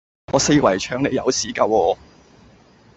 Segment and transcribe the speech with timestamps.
[0.33, 1.95] 我四圍唱你有屎架喎